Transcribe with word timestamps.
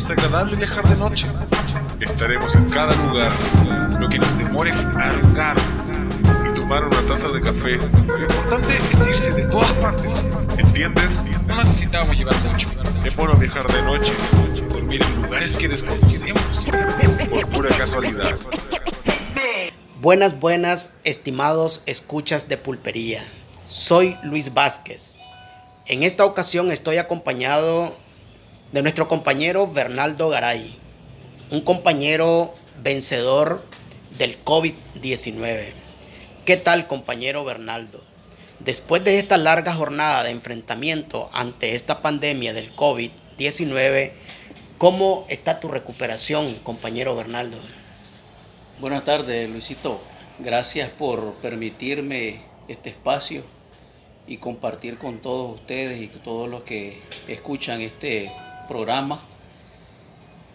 Es 0.00 0.08
agradable 0.08 0.56
viajar 0.56 0.88
de 0.88 0.96
noche. 0.96 1.26
Estaremos 2.00 2.54
en 2.54 2.70
cada 2.70 2.94
lugar, 3.04 3.30
lo 4.00 4.08
que 4.08 4.18
nos 4.18 4.38
demore 4.38 4.72
un 4.72 5.34
carro 5.34 5.60
y 6.50 6.58
tomar 6.58 6.86
una 6.86 7.02
taza 7.02 7.28
de 7.28 7.42
café. 7.42 7.76
Lo 7.76 8.18
importante 8.18 8.78
es 8.90 9.06
irse 9.06 9.30
de 9.32 9.46
todas 9.48 9.72
partes. 9.72 10.30
¿Entiendes? 10.56 11.20
No 11.46 11.54
necesitamos 11.56 12.16
llevar 12.16 12.34
mucho. 12.50 12.70
Es 13.04 13.14
bueno 13.14 13.34
viajar 13.34 13.70
de 13.70 13.82
noche, 13.82 14.10
dormir 14.70 15.02
en 15.02 15.22
lugares 15.22 15.58
que 15.58 15.68
desconocemos, 15.68 16.70
por 17.28 17.46
pura 17.48 17.68
casualidad. 17.76 18.38
Buenas, 20.00 20.40
buenas, 20.40 20.94
estimados 21.04 21.82
escuchas 21.84 22.48
de 22.48 22.56
pulpería. 22.56 23.22
Soy 23.64 24.16
Luis 24.22 24.54
Vázquez. 24.54 25.18
En 25.84 26.04
esta 26.04 26.24
ocasión 26.24 26.72
estoy 26.72 26.96
acompañado 26.96 27.94
de 28.72 28.82
nuestro 28.82 29.08
compañero 29.08 29.66
Bernaldo 29.66 30.28
Garay, 30.28 30.78
un 31.50 31.60
compañero 31.60 32.54
vencedor 32.80 33.64
del 34.16 34.42
COVID-19. 34.44 35.72
¿Qué 36.44 36.56
tal, 36.56 36.86
compañero 36.86 37.44
Bernaldo? 37.44 38.00
Después 38.60 39.02
de 39.02 39.18
esta 39.18 39.38
larga 39.38 39.74
jornada 39.74 40.22
de 40.22 40.30
enfrentamiento 40.30 41.30
ante 41.32 41.74
esta 41.74 42.00
pandemia 42.00 42.52
del 42.52 42.74
COVID-19, 42.76 44.12
¿cómo 44.78 45.26
está 45.28 45.58
tu 45.58 45.66
recuperación, 45.66 46.54
compañero 46.62 47.16
Bernaldo? 47.16 47.58
Buenas 48.80 49.04
tardes, 49.04 49.50
Luisito. 49.50 50.00
Gracias 50.38 50.90
por 50.90 51.34
permitirme 51.36 52.42
este 52.68 52.90
espacio 52.90 53.42
y 54.28 54.36
compartir 54.36 54.96
con 54.96 55.18
todos 55.18 55.56
ustedes 55.56 56.00
y 56.00 56.06
todos 56.06 56.48
los 56.48 56.62
que 56.62 57.00
escuchan 57.26 57.80
este 57.80 58.30
programa. 58.70 59.20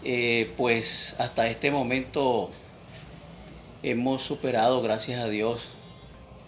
Eh, 0.05 0.53
pues 0.55 1.17
hasta 1.19 1.47
este 1.47 1.69
momento 1.69 2.49
hemos 3.83 4.21
superado, 4.21 4.81
gracias 4.81 5.19
a 5.19 5.27
Dios, 5.27 5.67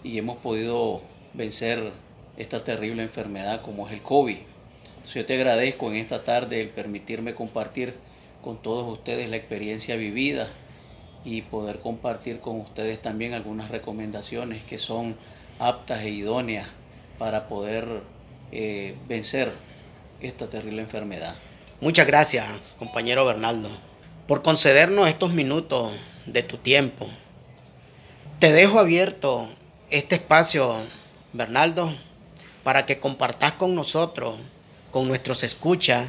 y 0.02 0.16
hemos 0.16 0.38
podido 0.38 1.02
vencer 1.34 1.92
esta 2.38 2.64
terrible 2.64 3.02
enfermedad 3.02 3.60
como 3.60 3.86
es 3.86 3.92
el 3.92 4.02
COVID. 4.02 4.38
yo 5.12 5.26
te 5.26 5.34
agradezco 5.34 5.90
en 5.90 5.96
esta 5.96 6.24
tarde 6.24 6.62
el 6.62 6.70
permitirme 6.70 7.34
compartir 7.34 7.94
con 8.40 8.62
todos 8.62 8.90
ustedes 8.90 9.28
la 9.28 9.36
experiencia 9.36 9.96
vivida 9.96 10.48
y 11.22 11.42
poder 11.42 11.80
compartir 11.80 12.40
con 12.40 12.60
ustedes 12.60 13.02
también 13.02 13.34
algunas 13.34 13.70
recomendaciones 13.70 14.64
que 14.64 14.78
son 14.78 15.16
aptas 15.58 16.00
e 16.00 16.10
idóneas 16.10 16.68
para 17.18 17.46
poder 17.46 18.00
eh, 18.52 18.96
vencer 19.06 19.52
esta 20.22 20.48
terrible 20.48 20.80
enfermedad. 20.80 21.36
Muchas 21.80 22.08
gracias, 22.08 22.44
compañero 22.76 23.24
Bernaldo, 23.24 23.70
por 24.26 24.42
concedernos 24.42 25.06
estos 25.06 25.32
minutos 25.32 25.92
de 26.26 26.42
tu 26.42 26.56
tiempo. 26.56 27.08
Te 28.40 28.52
dejo 28.52 28.80
abierto 28.80 29.48
este 29.88 30.16
espacio, 30.16 30.74
Bernaldo, 31.32 31.94
para 32.64 32.84
que 32.84 32.98
compartas 32.98 33.52
con 33.52 33.76
nosotros, 33.76 34.40
con 34.90 35.06
nuestros 35.06 35.44
escuchas, 35.44 36.08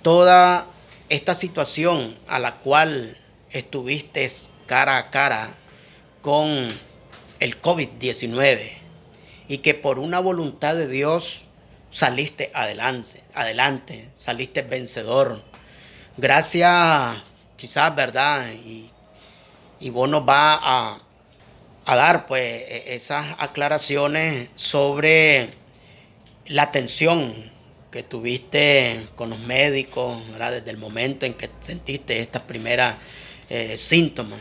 toda 0.00 0.66
esta 1.10 1.34
situación 1.34 2.16
a 2.26 2.38
la 2.38 2.54
cual 2.54 3.18
estuviste 3.50 4.26
cara 4.64 4.96
a 4.96 5.10
cara 5.10 5.50
con 6.22 6.72
el 7.38 7.60
COVID-19 7.60 8.70
y 9.46 9.58
que 9.58 9.74
por 9.74 9.98
una 9.98 10.20
voluntad 10.20 10.74
de 10.74 10.88
Dios 10.88 11.42
saliste 11.96 12.50
adelante, 12.52 13.22
adelante, 13.32 14.10
saliste 14.14 14.60
vencedor. 14.60 15.42
Gracias, 16.18 17.22
quizás, 17.56 17.96
¿verdad? 17.96 18.52
Y, 18.52 18.90
y 19.80 19.88
vos 19.88 20.06
nos 20.06 20.28
va 20.28 20.58
a, 20.60 20.98
a 21.86 21.96
dar 21.96 22.26
pues 22.26 22.42
e, 22.42 22.94
esas 22.94 23.36
aclaraciones 23.38 24.50
sobre 24.56 25.48
la 26.48 26.64
atención 26.64 27.50
que 27.90 28.02
tuviste 28.02 29.08
con 29.14 29.30
los 29.30 29.38
médicos, 29.38 30.20
¿verdad? 30.32 30.52
Desde 30.52 30.72
el 30.72 30.76
momento 30.76 31.24
en 31.24 31.32
que 31.32 31.48
sentiste 31.60 32.20
estas 32.20 32.42
primeras 32.42 32.96
eh, 33.48 33.78
síntomas. 33.78 34.40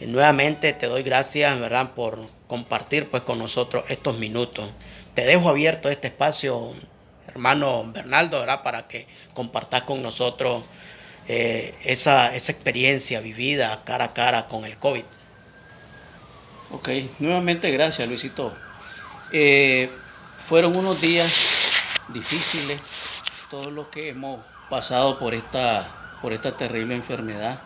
Y 0.00 0.06
nuevamente 0.06 0.72
te 0.72 0.88
doy 0.88 1.04
gracias, 1.04 1.60
¿verdad? 1.60 1.94
Por 1.94 2.28
compartir 2.48 3.08
pues 3.08 3.22
con 3.22 3.38
nosotros 3.38 3.84
estos 3.88 4.18
minutos. 4.18 4.68
Te 5.16 5.24
dejo 5.24 5.48
abierto 5.48 5.88
este 5.88 6.08
espacio, 6.08 6.74
hermano 7.26 7.90
Bernaldo, 7.90 8.38
¿verdad? 8.38 8.62
Para 8.62 8.86
que 8.86 9.06
compartas 9.32 9.84
con 9.84 10.02
nosotros 10.02 10.62
eh, 11.26 11.74
esa, 11.84 12.36
esa 12.36 12.52
experiencia 12.52 13.20
vivida 13.20 13.82
cara 13.84 14.04
a 14.04 14.12
cara 14.12 14.46
con 14.46 14.66
el 14.66 14.76
COVID. 14.76 15.04
Ok, 16.70 16.90
nuevamente 17.18 17.70
gracias 17.70 18.06
Luisito. 18.06 18.54
Eh, 19.32 19.90
fueron 20.46 20.76
unos 20.76 21.00
días 21.00 21.94
difíciles, 22.08 22.78
todo 23.50 23.70
lo 23.70 23.90
que 23.90 24.10
hemos 24.10 24.44
pasado 24.68 25.18
por 25.18 25.32
esta, 25.32 26.18
por 26.20 26.34
esta 26.34 26.58
terrible 26.58 26.94
enfermedad, 26.94 27.60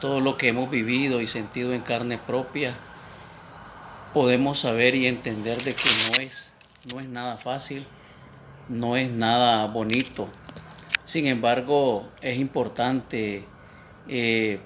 todo 0.00 0.18
lo 0.20 0.38
que 0.38 0.48
hemos 0.48 0.70
vivido 0.70 1.20
y 1.20 1.26
sentido 1.26 1.74
en 1.74 1.82
carne 1.82 2.16
propia, 2.16 2.74
podemos 4.14 4.60
saber 4.60 4.94
y 4.94 5.06
entender 5.06 5.62
de 5.62 5.74
que 5.74 5.90
no 6.08 6.22
es 6.22 6.49
no 6.86 7.00
es 7.00 7.08
nada 7.08 7.36
fácil, 7.36 7.84
no 8.68 8.96
es 8.96 9.10
nada 9.10 9.66
bonito. 9.66 10.28
Sin 11.04 11.26
embargo, 11.26 12.08
es 12.22 12.38
importante 12.38 13.44
eh, 14.08 14.60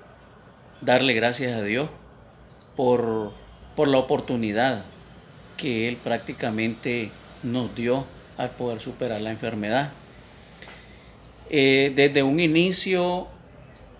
darle 0.81 1.15
gracias 1.15 1.57
a 1.57 1.63
Dios 1.63 1.89
por, 2.77 3.33
la 3.77 3.99
oportunidad 3.99 4.85
que 5.57 5.89
Él 5.89 5.97
prácticamente 5.97 7.11
nos 7.43 7.75
dio 7.75 8.05
al 8.37 8.51
poder 8.51 8.81
superar 8.81 9.21
la 9.21 9.31
enfermedad. 9.31 9.93
Eh, 11.51 11.93
desde 11.95 12.23
un 12.23 12.41
inicio 12.41 13.29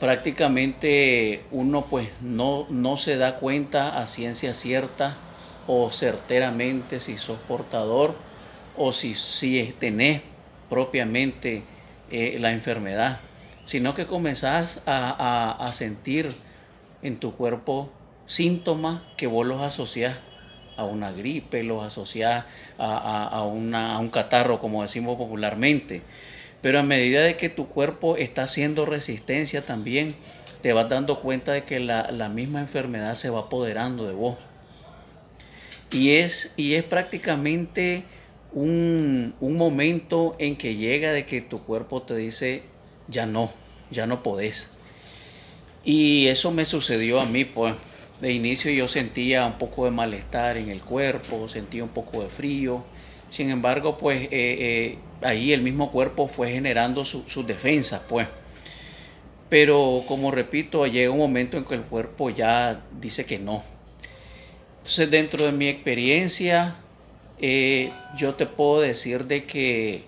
prácticamente 0.01 1.45
uno 1.51 1.87
pues 1.87 2.09
no, 2.21 2.67
no 2.69 2.97
se 2.97 3.17
da 3.17 3.37
cuenta 3.37 3.99
a 3.99 4.07
ciencia 4.07 4.55
cierta 4.55 5.17
o 5.67 5.91
certeramente 5.91 7.01
si 7.01 7.17
sos 7.17 7.39
portador 7.49 8.15
o 8.77 8.93
si, 8.93 9.15
si 9.15 9.75
tenés 9.79 10.23
propiamente 10.69 11.63
eh, 12.11 12.37
la 12.41 12.53
enfermedad, 12.53 13.21
sino 13.65 13.95
que 13.95 14.07
comenzás 14.07 14.81
a, 14.87 15.71
sentir 15.73 16.31
en 17.03 17.19
tu 17.19 17.35
cuerpo 17.35 17.91
síntomas 18.27 19.03
que 19.17 19.27
vos 19.27 19.47
los 19.47 19.63
asociás 19.63 20.17
a 20.77 20.85
una 20.85 21.13
gripe, 21.13 21.63
los 21.63 21.85
asociás 21.85 22.45
a, 22.79 23.29
a, 23.29 23.43
un 23.45 24.11
catarro, 24.11 24.59
como 24.59 24.83
decimos 24.83 25.17
popularmente. 25.17 26.03
Pero 26.61 26.81
a 26.81 26.83
medida 26.83 27.23
de 27.23 27.37
que 27.37 27.49
tu 27.49 27.69
cuerpo 27.69 28.17
está 28.17 28.45
haciendo 28.45 28.87
resistencia 28.87 29.65
también, 29.65 30.15
te 30.63 30.73
vas 30.73 30.89
dando 30.89 31.21
cuenta 31.21 31.53
de 31.53 31.65
que 31.65 31.79
la, 31.79 32.11
la 32.11 32.29
misma 32.29 32.61
enfermedad 32.61 33.15
se 33.15 33.31
va 33.31 33.41
apoderando 33.41 34.07
de 34.07 34.15
vos. 34.15 34.37
Y 35.94 36.16
es, 36.16 36.50
y 36.56 36.75
es 36.75 36.82
prácticamente 36.82 38.03
un, 38.53 39.34
momento 39.41 40.34
en 40.41 40.56
que 40.56 40.75
llega 40.75 41.12
de 41.12 41.25
que 41.25 41.41
tu 41.41 41.62
cuerpo 41.62 42.03
te 42.03 42.16
dice, 42.16 42.62
ya 43.06 43.27
no, 43.27 43.53
ya 43.91 44.06
no 44.06 44.22
podés. 44.22 44.71
Y 45.84 46.27
eso 46.27 46.50
me 46.50 46.65
sucedió 46.65 47.21
a 47.21 47.27
mí, 47.27 47.44
pues. 47.44 47.75
De 48.21 48.32
inicio 48.32 48.71
yo 48.72 48.88
sentía 48.88 49.47
un 49.47 49.59
poco 49.59 49.84
de 49.84 49.91
malestar 49.91 50.56
en 50.56 50.69
el 50.71 50.82
cuerpo, 50.82 51.49
sentía 51.49 51.84
un 51.84 51.91
poco 51.91 52.22
de 52.22 52.28
frío. 52.28 52.84
Sin 53.31 53.50
embargo, 53.50 53.97
pues 53.97 54.22
eh, 54.22 54.28
eh, 54.32 54.99
ahí 55.22 55.53
el 55.53 55.62
mismo 55.62 55.91
cuerpo 55.93 56.26
fue 56.28 56.50
generando 56.50 57.05
sus 57.05 57.47
defensas, 57.47 58.02
pues. 58.08 58.26
Pero 59.49 60.05
como 60.08 60.31
repito, 60.31 60.87
llega 60.87 61.11
un 61.11 61.19
momento 61.19 61.56
en 61.56 61.64
que 61.64 61.75
el 61.75 61.82
cuerpo 61.82 62.31
ya 62.31 62.85
dice 63.00 63.26
que 63.26 63.38
no, 63.38 63.62
entonces, 64.85 65.11
dentro 65.11 65.47
de 65.47 65.53
mi 65.53 65.67
experiencia, 65.69 66.75
eh, 67.39 67.91
yo 68.19 68.35
te 68.35 68.45
puedo 68.45 68.83
decir 68.83 69.25
de 69.25 69.45
que 69.45 70.03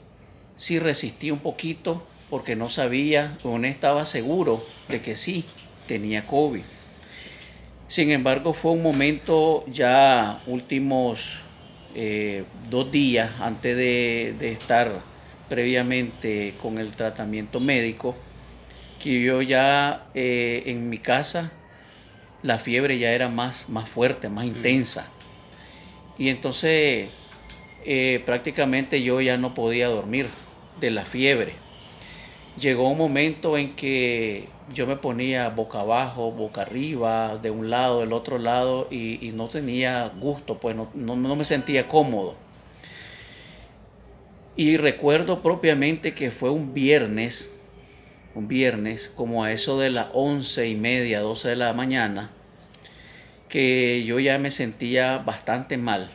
sí 0.55 0.79
resistí 0.79 1.31
un 1.31 1.39
poquito 1.39 2.07
porque 2.29 2.57
no 2.57 2.69
sabía 2.69 3.39
no 3.43 3.57
estaba 3.65 4.05
seguro 4.05 4.63
de 4.91 5.01
que 5.01 5.17
sí 5.17 5.47
tenía 5.87 6.27
COVID. 6.27 6.61
Sin 7.89 8.11
embargo, 8.11 8.53
fue 8.53 8.73
un 8.73 8.83
momento 8.83 9.65
ya 9.67 10.43
últimos 10.47 11.39
eh, 11.95 12.45
dos 12.69 12.93
días 12.93 13.31
antes 13.41 13.79
de, 13.79 14.37
estar 14.53 14.93
previamente 15.49 16.53
con 16.61 16.77
el 16.77 16.95
tratamiento 16.95 17.61
médico, 17.61 18.15
que 19.03 19.23
yo 19.23 19.41
ya 19.41 20.11
eh, 20.13 20.65
en 20.67 20.91
mi 20.91 20.99
casa 20.99 21.51
la 22.47 22.59
fiebre 22.59 22.99
ya 22.99 23.13
era 23.13 23.29
más, 23.29 23.69
más 23.69 23.89
fuerte, 23.89 24.29
más 24.29 24.47
intensa. 24.47 25.09
Y 26.19 26.29
entonces 26.29 27.11
eh, 27.85 28.21
prácticamente 28.27 29.03
yo 29.03 29.21
ya 29.21 29.37
no 29.37 29.55
podía 29.55 29.89
dormir 29.89 30.27
de 30.81 30.91
la 30.91 31.05
fiebre. 31.05 31.55
llegó 32.59 32.91
un 32.91 32.99
momento 32.99 33.57
en 33.59 33.77
que 33.77 34.49
yo 34.75 34.87
me 34.87 34.97
ponía 34.97 35.51
boca 35.51 35.81
abajo, 35.81 36.33
boca 36.33 36.63
arriba, 36.63 37.39
de 37.39 37.51
un 37.51 37.71
lado, 37.71 38.01
del 38.01 38.13
otro 38.13 38.39
lado, 38.39 38.89
y, 38.91 39.31
no 39.35 39.49
tenía 39.49 40.09
gusto, 40.19 40.59
pues 40.59 40.75
no, 40.75 40.91
no, 40.95 41.37
me 41.37 41.45
sentía 41.45 41.87
cómodo. 41.87 42.35
Y 44.57 44.77
recuerdo 44.79 45.43
propiamente 45.43 46.15
que 46.15 46.31
fue 46.31 46.51
un 46.51 46.75
viernes, 46.75 47.55
un 48.35 48.49
viernes, 48.49 49.13
como 49.15 49.45
a 49.45 49.53
eso 49.53 49.79
de 49.79 49.91
las 49.91 50.09
once 50.13 50.69
y 50.69 50.75
media, 50.75 51.21
doce 51.21 51.51
de 51.51 51.57
la 51.57 51.73
mañana, 51.75 52.33
que 53.49 54.05
yo 54.05 54.19
ya 54.19 54.39
me 54.39 54.51
sentía 54.51 55.19
bastante 55.19 55.79
mal. 55.79 56.11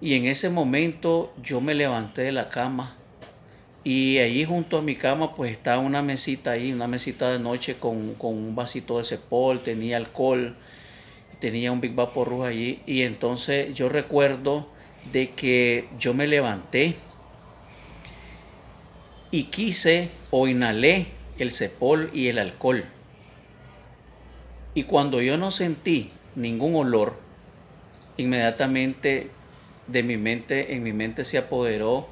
Y 0.00 0.14
en 0.14 0.24
ese 0.24 0.50
momento 0.50 1.32
yo 1.42 1.60
me 1.60 1.74
levanté 1.74 2.22
de 2.22 2.32
la 2.32 2.48
cama 2.48 2.96
y 3.82 4.18
allí 4.18 4.44
junto 4.44 4.78
a 4.78 4.82
mi 4.82 4.94
cama 4.94 5.34
pues 5.34 5.52
estaba 5.52 5.78
una 5.78 6.02
mesita 6.02 6.52
ahí, 6.52 6.72
una 6.72 6.86
mesita 6.86 7.30
de 7.30 7.38
noche 7.38 7.76
con, 7.78 8.14
un 8.18 8.54
vasito 8.54 8.98
de 8.98 9.04
cepol, 9.04 9.62
tenía 9.62 9.96
alcohol, 9.96 10.54
tenía 11.38 11.72
un 11.72 11.80
Big 11.80 11.94
Vapor 11.94 12.46
allí. 12.46 12.80
Y 12.86 13.02
entonces 13.02 13.74
yo 13.74 13.88
recuerdo 13.88 14.68
de 15.12 15.30
que 15.30 15.88
yo 15.98 16.12
me 16.12 16.26
levanté 16.26 16.96
y 19.30 19.44
quise 19.44 20.10
o 20.30 20.46
inhalé 20.46 21.06
el 21.38 21.52
cepol 21.52 22.10
y 22.12 22.28
el 22.28 22.38
alcohol. 22.38 22.84
Y 24.74 24.84
cuando 24.84 25.20
yo 25.20 25.36
no 25.38 25.50
sentí 25.50 26.10
ningún 26.40 26.74
olor, 26.76 27.14
inmediatamente 28.16 29.30
de 29.86 30.02
mi 30.02 30.16
mente, 30.16 30.74
en 30.74 30.82
mi 30.82 30.92
mente 30.92 31.24
se 31.24 31.38
apoderó 31.38 32.08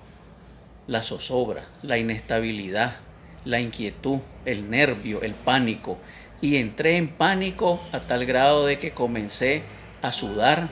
la 0.86 1.02
zozobra, 1.02 1.66
la 1.82 1.98
inestabilidad, 1.98 2.96
la 3.44 3.60
inquietud, 3.60 4.18
el 4.44 4.70
nervio, 4.70 5.22
el 5.22 5.34
pánico. 5.34 5.98
Y 6.40 6.56
entré 6.56 6.96
en 6.96 7.08
pánico 7.08 7.80
a 7.92 8.00
tal 8.00 8.26
grado 8.26 8.66
de 8.66 8.78
que 8.78 8.92
comencé 8.92 9.62
a 10.02 10.12
sudar, 10.12 10.68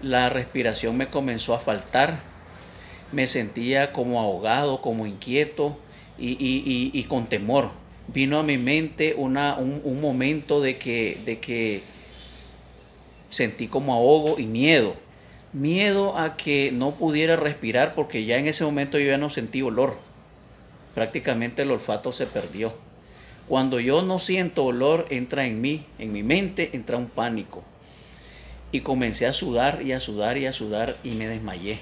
la 0.00 0.28
respiración 0.28 0.96
me 0.96 1.06
comenzó 1.06 1.54
a 1.54 1.60
faltar, 1.60 2.20
me 3.12 3.26
sentía 3.26 3.92
como 3.92 4.20
ahogado, 4.20 4.80
como 4.80 5.06
inquieto 5.06 5.78
y, 6.18 7.04
con 7.08 7.26
temor. 7.26 7.70
Vino 8.08 8.38
a 8.38 8.42
mi 8.42 8.58
mente 8.58 9.14
una, 9.16 9.56
un, 9.56 10.00
momento 10.00 10.60
de 10.60 10.76
que, 10.76 11.18
de 11.24 11.38
que 11.38 11.82
sentí 13.32 13.66
como 13.66 13.92
ahogo 13.92 14.38
y 14.38 14.46
miedo 14.46 14.94
miedo 15.52 16.16
a 16.16 16.36
que 16.36 16.70
no 16.72 16.92
pudiera 16.92 17.36
respirar 17.36 17.94
porque 17.94 18.24
ya 18.24 18.38
en 18.38 18.46
ese 18.46 18.64
momento 18.64 18.98
yo 18.98 19.06
ya 19.06 19.18
no 19.18 19.30
sentí 19.30 19.62
olor. 19.62 19.98
Prácticamente 20.94 21.62
el 21.62 21.70
olfato 21.70 22.12
se 22.12 22.26
perdió. 22.26 22.72
Cuando 23.48 23.80
yo 23.80 24.02
no 24.02 24.18
siento 24.18 24.64
olor, 24.64 25.06
entra 25.10 25.46
en 25.46 25.60
mí, 25.60 25.84
en 25.98 26.12
mi 26.12 26.22
mente, 26.22 26.70
entra 26.72 26.96
un 26.96 27.08
pánico. 27.08 27.62
Y 28.70 28.80
comencé 28.80 29.26
a 29.26 29.32
sudar 29.32 29.82
y 29.82 29.92
a 29.92 30.00
sudar 30.00 30.38
y 30.38 30.46
a 30.46 30.52
sudar 30.52 30.96
y 31.02 31.12
me 31.12 31.28
desmayé. 31.28 31.78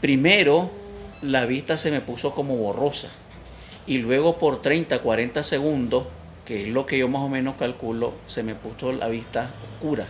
Primero, 0.00 0.70
la 1.22 1.46
vista 1.46 1.76
se 1.78 1.90
me 1.90 2.00
puso 2.00 2.34
como 2.34 2.56
borrosa. 2.56 3.08
Y 3.86 3.98
luego 3.98 4.38
por 4.38 4.62
30, 4.62 5.00
40 5.00 5.42
segundos, 5.42 6.04
que 6.50 6.62
es 6.62 6.68
lo 6.68 6.84
que 6.84 6.98
yo 6.98 7.06
más 7.06 7.22
o 7.22 7.28
menos 7.28 7.54
calculo, 7.54 8.12
se 8.26 8.42
me 8.42 8.56
puso 8.56 8.90
la 8.92 9.06
vista 9.06 9.54
oscura 9.62 10.08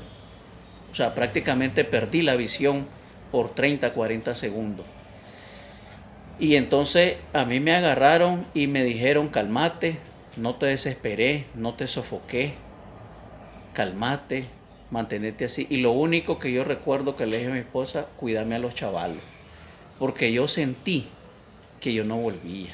o 0.91 0.97
sea, 0.97 1.15
prácticamente 1.15 1.85
perdí 1.85 2.23
la 2.23 2.35
visión 2.35 2.87
por 3.31 3.55
30, 3.55 3.93
40 3.93 4.35
segundos. 4.35 4.87
Y 6.39 6.57
entonces 6.57 7.19
a 7.35 7.45
mí 7.45 7.61
me 7.61 7.75
agarraron 7.75 8.47
y 8.55 8.67
me 8.69 8.83
dijeron, 8.83 9.29
calmate, 9.29 9.99
no 10.37 10.55
te 10.55 10.67
desesperé, 10.67 11.45
no 11.55 11.75
te 11.75 11.87
sofoqué, 11.87 12.55
calmate, 13.75 14.45
mantenete 14.91 15.45
así. 15.45 15.67
Y 15.71 15.77
lo 15.77 15.93
único 15.93 16.39
que 16.39 16.53
yo 16.53 16.65
recuerdo 16.65 17.17
que 17.17 17.27
le 17.27 17.37
dije 17.39 17.51
a 17.51 17.55
mi 17.55 17.61
esposa, 17.61 18.07
cuídame 18.17 18.55
a 18.55 18.59
los 18.59 18.75
chavalos, 18.75 19.23
porque 19.99 20.33
yo 20.33 20.49
sentí 20.49 21.05
que 21.81 21.93
yo 21.93 22.05
no 22.05 22.17
volvía. 22.17 22.71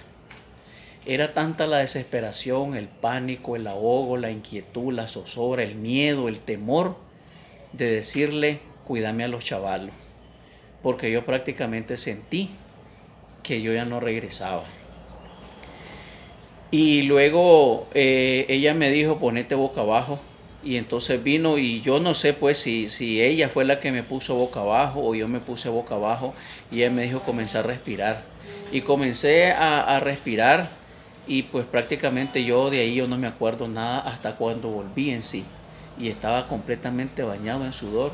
Era 1.08 1.34
tanta 1.34 1.68
la 1.68 1.78
desesperación, 1.78 2.74
el 2.74 2.88
pánico, 2.88 3.54
el 3.54 3.68
ahogo, 3.68 4.16
la 4.16 4.32
inquietud, 4.32 4.92
la 4.92 5.06
zozobra, 5.06 5.62
el 5.62 5.76
miedo, 5.76 6.26
el 6.26 6.40
temor, 6.40 6.96
de 7.72 7.88
decirle, 7.88 8.58
cuídame 8.84 9.22
a 9.22 9.28
los 9.28 9.44
chavalos, 9.44 9.94
porque 10.82 11.12
yo 11.12 11.24
prácticamente 11.24 11.96
sentí 11.96 12.50
que 13.44 13.62
yo 13.62 13.72
ya 13.72 13.84
no 13.84 14.00
regresaba. 14.00 14.64
Y 16.72 17.02
luego 17.02 17.86
eh, 17.94 18.44
ella 18.48 18.74
me 18.74 18.90
dijo, 18.90 19.18
ponete 19.18 19.54
boca 19.54 19.82
abajo. 19.82 20.18
Y 20.64 20.76
entonces 20.78 21.22
vino 21.22 21.58
y 21.58 21.80
yo 21.80 22.00
no 22.00 22.14
sé 22.16 22.32
pues 22.32 22.58
si, 22.58 22.88
si 22.88 23.22
ella 23.22 23.48
fue 23.48 23.64
la 23.64 23.78
que 23.78 23.92
me 23.92 24.02
puso 24.02 24.34
boca 24.34 24.60
abajo 24.60 25.00
o 25.06 25.14
yo 25.14 25.28
me 25.28 25.38
puse 25.38 25.68
boca 25.68 25.94
abajo. 25.94 26.34
Y 26.72 26.78
ella 26.78 26.90
me 26.90 27.02
dijo, 27.02 27.20
comenzar 27.20 27.64
a 27.64 27.68
respirar. 27.68 28.24
Y 28.72 28.80
comencé 28.80 29.52
a, 29.52 29.96
a 29.96 30.00
respirar 30.00 30.68
y 31.26 31.42
pues 31.44 31.66
prácticamente 31.66 32.44
yo 32.44 32.70
de 32.70 32.80
ahí 32.80 32.94
yo 32.94 33.06
no 33.06 33.18
me 33.18 33.26
acuerdo 33.26 33.68
nada 33.68 33.98
hasta 34.00 34.36
cuando 34.36 34.68
volví 34.68 35.10
en 35.10 35.22
sí 35.22 35.44
y 35.98 36.08
estaba 36.08 36.48
completamente 36.48 37.22
bañado 37.22 37.64
en 37.64 37.72
sudor 37.72 38.12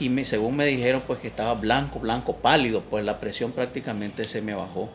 y 0.00 0.24
según 0.24 0.56
me 0.56 0.66
dijeron 0.66 1.02
pues 1.06 1.18
que 1.18 1.28
estaba 1.28 1.54
blanco, 1.54 1.98
blanco, 1.98 2.36
pálido, 2.36 2.82
pues 2.82 3.04
la 3.04 3.18
presión 3.18 3.50
prácticamente 3.50 4.24
se 4.24 4.40
me 4.40 4.54
bajó. 4.54 4.88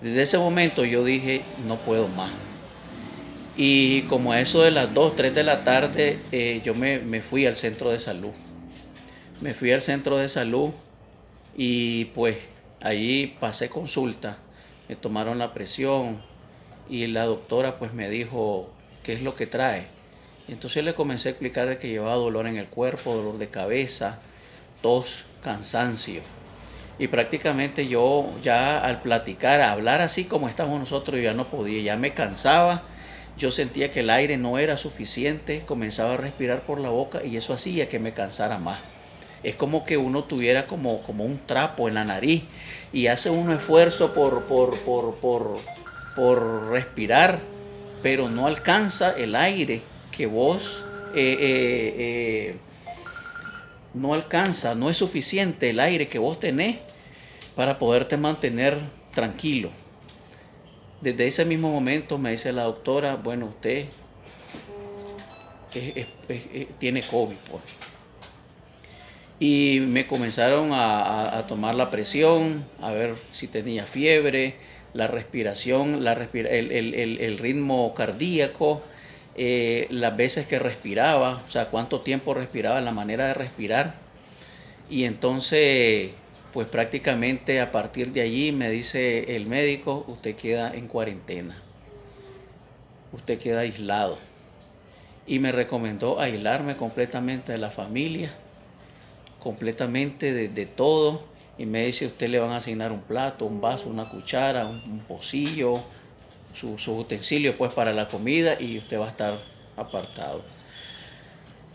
Desde 0.00 0.22
ese 0.22 0.38
momento 0.38 0.84
yo 0.84 1.04
dije, 1.04 1.42
no 1.66 1.76
puedo 1.76 2.08
más. 2.08 2.30
Y 3.58 4.02
como 4.02 4.32
a 4.32 4.40
eso 4.40 4.62
de 4.62 4.70
las 4.70 4.94
2, 4.94 5.16
3 5.16 5.34
de 5.34 5.42
la 5.42 5.64
tarde, 5.64 6.18
eh, 6.32 6.62
yo 6.64 6.74
me, 6.74 7.00
me 7.00 7.20
fui 7.20 7.44
al 7.44 7.56
centro 7.56 7.90
de 7.90 7.98
salud. 7.98 8.30
Me 9.40 9.52
fui 9.52 9.72
al 9.72 9.82
centro 9.82 10.16
de 10.16 10.28
salud 10.28 10.70
y 11.56 12.06
pues 12.06 12.36
allí 12.80 13.36
pasé 13.40 13.68
consulta, 13.68 14.38
me 14.88 14.96
tomaron 14.96 15.38
la 15.38 15.52
presión 15.52 16.22
y 16.88 17.06
la 17.06 17.24
doctora 17.24 17.78
pues 17.78 17.92
me 17.92 18.08
dijo, 18.08 18.70
¿qué 19.02 19.12
es 19.12 19.22
lo 19.22 19.34
que 19.34 19.46
trae? 19.46 19.98
entonces 20.48 20.82
le 20.82 20.94
comencé 20.94 21.28
a 21.28 21.32
explicar 21.32 21.68
de 21.68 21.78
que 21.78 21.88
llevaba 21.88 22.14
dolor 22.14 22.46
en 22.46 22.56
el 22.56 22.68
cuerpo, 22.68 23.14
dolor 23.14 23.36
de 23.36 23.48
cabeza, 23.48 24.20
tos, 24.80 25.26
cansancio. 25.42 26.22
Y 26.98 27.08
prácticamente 27.08 27.86
yo 27.86 28.34
ya 28.42 28.78
al 28.78 29.02
platicar, 29.02 29.60
a 29.60 29.72
hablar 29.72 30.00
así 30.00 30.24
como 30.24 30.48
estamos 30.48 30.80
nosotros, 30.80 31.20
ya 31.20 31.34
no 31.34 31.48
podía, 31.48 31.82
ya 31.82 31.96
me 31.96 32.14
cansaba. 32.14 32.82
Yo 33.36 33.52
sentía 33.52 33.92
que 33.92 34.00
el 34.00 34.10
aire 34.10 34.36
no 34.36 34.58
era 34.58 34.76
suficiente, 34.76 35.62
comenzaba 35.64 36.14
a 36.14 36.16
respirar 36.16 36.62
por 36.62 36.80
la 36.80 36.88
boca 36.88 37.22
y 37.24 37.36
eso 37.36 37.52
hacía 37.52 37.88
que 37.88 38.00
me 38.00 38.12
cansara 38.12 38.58
más. 38.58 38.80
Es 39.44 39.54
como 39.54 39.84
que 39.84 39.96
uno 39.96 40.24
tuviera 40.24 40.66
como, 40.66 41.02
como 41.02 41.24
un 41.24 41.38
trapo 41.46 41.86
en 41.86 41.94
la 41.94 42.04
nariz 42.04 42.42
y 42.92 43.06
hace 43.06 43.30
un 43.30 43.52
esfuerzo 43.52 44.12
por, 44.12 44.44
por, 44.46 44.76
por, 44.80 45.14
por, 45.16 45.56
por 46.18 46.70
respirar, 46.70 47.38
pero 48.02 48.28
no 48.28 48.48
alcanza 48.48 49.16
el 49.16 49.36
aire 49.36 49.82
que 50.10 50.26
vos 50.26 50.84
eh, 51.14 51.36
eh, 51.40 51.94
eh, 51.96 52.56
no 53.94 54.14
alcanza, 54.14 54.74
no 54.74 54.90
es 54.90 54.96
suficiente 54.96 55.70
el 55.70 55.78
aire 55.78 56.08
que 56.08 56.18
vos 56.18 56.40
tenés 56.40 56.78
para 57.54 57.78
poderte 57.78 58.16
mantener 58.16 58.76
tranquilo. 59.14 59.70
Desde 61.00 61.28
ese 61.28 61.44
mismo 61.44 61.70
momento 61.70 62.18
me 62.18 62.32
dice 62.32 62.52
la 62.52 62.64
doctora, 62.64 63.14
bueno, 63.14 63.46
usted 63.46 63.86
tiene 66.80 67.02
COVID. 67.02 67.36
Pues. 67.48 67.62
Y 69.38 69.78
me 69.86 70.08
comenzaron 70.08 70.70
a, 70.72 71.44
tomar 71.46 71.76
la 71.76 71.92
presión, 71.92 72.66
a 72.82 72.90
ver 72.90 73.14
si 73.30 73.46
tenía 73.46 73.86
fiebre, 73.86 74.56
la 74.94 75.06
respiración, 75.06 76.04
la 76.04 76.12
el 76.12 77.38
ritmo 77.38 77.94
cardíaco, 77.94 78.82
eh, 79.40 79.86
las 79.90 80.16
veces 80.16 80.48
que 80.48 80.58
respiraba, 80.58 81.44
o 81.46 81.50
sea, 81.50 81.66
cuánto 81.66 82.00
tiempo 82.00 82.34
respiraba, 82.34 82.80
la 82.80 82.90
manera 82.90 83.28
de 83.28 83.34
respirar. 83.34 83.94
Y 84.90 85.04
entonces, 85.04 86.10
pues 86.52 86.66
prácticamente 86.66 87.60
a 87.60 87.70
partir 87.70 88.10
de 88.10 88.22
allí 88.22 88.50
me 88.50 88.68
dice 88.68 89.36
el 89.36 89.46
médico, 89.46 90.04
usted 90.08 90.34
queda 90.34 90.74
en 90.74 90.88
cuarentena, 90.88 91.62
usted 93.12 93.38
queda 93.38 93.60
aislado. 93.60 94.18
Y 95.24 95.38
me 95.38 95.52
recomendó 95.52 96.18
aislarme 96.18 96.76
completamente 96.76 97.52
de 97.52 97.58
la 97.58 97.70
familia, 97.70 98.32
completamente 99.38 100.32
de, 100.32 100.66
todo. 100.66 101.22
Y 101.58 101.66
me 101.66 101.84
dice, 101.84 102.06
usted 102.06 102.28
le 102.28 102.38
van 102.38 102.50
a 102.50 102.58
asignar 102.58 102.92
un 102.92 103.02
plato, 103.02 103.44
un 103.44 103.60
vaso, 103.60 103.88
una 103.88 104.08
cuchara, 104.08 104.66
un, 104.66 104.80
un 104.86 105.00
pocillo, 105.00 105.82
sus 106.54 106.82
su 106.82 106.96
utensilios 106.96 107.54
pues 107.56 107.72
para 107.72 107.92
la 107.92 108.08
comida 108.08 108.60
y 108.60 108.78
usted 108.78 108.98
va 108.98 109.06
a 109.06 109.10
estar 109.10 109.38
apartado. 109.76 110.42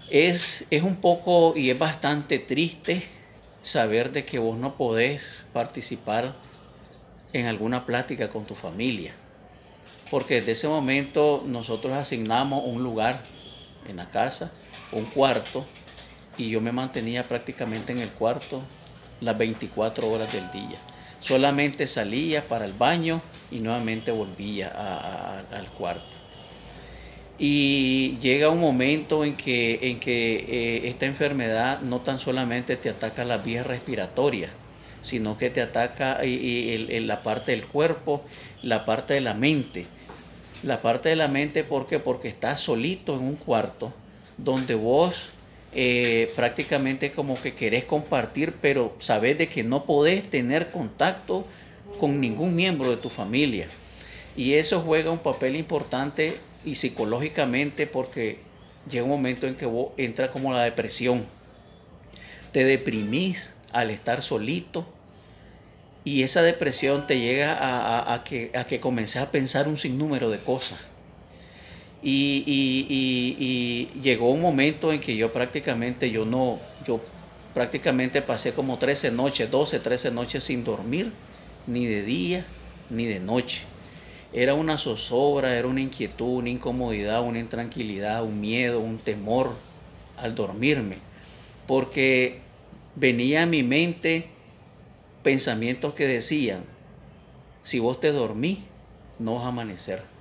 Es, 0.09 0.65
es 0.69 0.83
un 0.83 0.97
poco 0.97 1.53
y 1.55 1.69
es 1.69 1.79
bastante 1.79 2.39
triste 2.39 3.03
saber 3.61 4.11
de 4.11 4.25
que 4.25 4.39
vos 4.39 4.57
no 4.57 4.75
podés 4.75 5.21
participar 5.53 6.35
en 7.31 7.47
alguna 7.47 7.85
plática 7.85 8.29
con 8.29 8.45
tu 8.45 8.55
familia. 8.55 9.13
Porque 10.11 10.35
desde 10.35 10.51
ese 10.51 10.67
momento 10.67 11.43
nosotros 11.45 11.95
asignamos 11.95 12.61
un 12.65 12.83
lugar 12.83 13.19
en 13.87 13.95
la 13.95 14.09
casa, 14.11 14.51
un 14.91 15.05
cuarto, 15.05 15.65
y 16.37 16.49
yo 16.49 16.61
me 16.61 16.71
mantenía 16.71 17.27
prácticamente 17.27 17.93
en 17.93 17.99
el 17.99 18.09
cuarto 18.09 18.61
las 19.23 19.37
24 19.37 20.09
horas 20.09 20.31
del 20.33 20.49
día. 20.51 20.77
Solamente 21.19 21.87
salía 21.87 22.45
para 22.45 22.65
el 22.65 22.73
baño 22.73 23.21
y 23.49 23.59
nuevamente 23.59 24.11
volvía 24.11 24.67
al 25.51 25.67
cuarto. 25.77 26.23
Y 27.39 28.17
llega 28.19 28.49
un 28.49 28.59
momento 28.59 29.23
en 29.23 29.35
que, 29.35 29.79
en 29.81 29.99
que 29.99 30.35
eh, 30.35 30.89
esta 30.89 31.05
enfermedad 31.05 31.81
no 31.81 32.01
tan 32.01 32.19
solamente 32.19 32.77
te 32.77 32.89
ataca 32.89 33.23
las 33.23 33.43
vías 33.43 33.65
respiratorias, 33.65 34.51
sino 35.01 35.37
que 35.37 35.49
te 35.49 35.61
ataca 35.61 36.23
y, 36.23 36.99
la 37.01 37.23
parte 37.23 37.51
del 37.51 37.65
cuerpo, 37.65 38.21
la 38.61 38.85
parte 38.85 39.15
de 39.15 39.21
la 39.21 39.33
mente. 39.33 39.85
La 40.61 40.81
parte 40.81 41.09
de 41.09 41.15
la 41.15 41.27
mente, 41.27 41.63
¿por 41.63 41.87
qué? 41.87 41.99
Porque 41.99 42.29
estás 42.29 42.61
solito 42.61 43.15
en 43.15 43.23
un 43.23 43.35
cuarto 43.35 43.93
donde 44.37 44.75
vos 44.75 45.29
eh, 45.75 46.31
prácticamente 46.35 47.11
como 47.11 47.41
que 47.41 47.55
querés 47.55 47.85
compartir, 47.85 48.53
pero 48.61 48.95
sabes 48.99 49.37
de 49.37 49.47
que 49.47 49.63
no 49.63 49.85
podés 49.85 50.29
tener 50.29 50.69
contacto 50.69 51.45
con 51.99 52.21
ningún 52.21 52.55
miembro 52.55 52.91
de 52.91 52.97
tu 52.97 53.09
familia. 53.09 53.67
Y 54.35 54.53
eso 54.53 54.81
juega 54.81 55.11
un 55.11 55.19
papel 55.19 55.55
importante 55.55 56.37
y 56.63 56.75
psicológicamente 56.75 57.87
porque 57.87 58.39
llega 58.89 59.03
un 59.03 59.09
momento 59.09 59.47
en 59.47 59.55
que 59.55 59.65
vos 59.65 59.89
entra 59.97 60.31
como 60.31 60.53
la 60.53 60.63
depresión. 60.63 61.25
Te 62.51 62.63
deprimís 62.63 63.53
al 63.71 63.89
estar 63.89 64.21
solito 64.21 64.85
y 66.03 66.21
esa 66.21 66.43
depresión 66.43 67.07
te 67.07 67.19
llega 67.19 68.13
a, 68.13 68.23
que, 68.23 68.51
a 68.53 68.65
que 68.65 68.79
comences 68.79 69.21
a 69.21 69.31
pensar 69.31 69.67
un 69.67 69.77
sinnúmero 69.77 70.29
de 70.29 70.39
cosas 70.39 70.92
y, 72.03 73.89
llegó 74.01 74.31
un 74.31 74.41
momento 74.41 74.91
en 74.91 74.99
que 74.99 75.15
yo 75.15 75.31
prácticamente, 75.31 76.11
yo 76.11 76.25
no, 76.25 76.59
yo 76.85 76.99
prácticamente 77.53 78.21
pasé 78.21 78.53
como 78.53 78.77
13 78.77 79.11
noches, 79.11 79.49
12, 79.49 79.79
13 79.79 80.11
noches 80.11 80.43
sin 80.43 80.63
dormir, 80.63 81.11
ni 81.67 81.85
de 81.85 82.03
día, 82.03 82.45
ni 82.89 83.05
de 83.05 83.19
noche. 83.19 83.63
Era 84.33 84.53
una 84.55 84.77
zozobra, 84.77 85.57
era 85.57 85.67
una 85.67 85.81
inquietud, 85.81 86.39
una 86.39 86.49
incomodidad, 86.49 87.21
una 87.21 87.39
intranquilidad, 87.39 88.23
un 88.23 88.41
miedo, 88.41 88.79
un 88.79 88.97
temor 88.97 89.53
al 90.17 90.35
dormirme. 90.35 90.97
Porque 91.67 92.39
venía 92.95 93.43
a 93.43 93.45
mi 93.45 93.63
mente 93.63 94.25
pensamientos 95.21 95.93
que 95.93 96.07
decían, 96.07 96.63
si 97.61 97.79
vos 97.79 98.01
te 98.01 98.11
dormís, 98.11 98.57
no 99.19 99.35
vas 99.35 99.45
a 99.45 99.49
amanecer 99.49 100.12